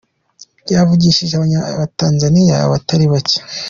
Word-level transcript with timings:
Byavugishije 0.63 1.33
abanyatanzania 1.35 2.55
batari 2.71 3.05
bake 3.11 3.37